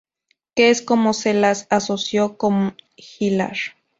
Que 0.55 0.71
es 0.71 0.81
como 0.81 1.13
se 1.13 1.35
las 1.35 1.67
asoció 1.69 2.35
con 2.35 2.75
hilar. 2.97 3.55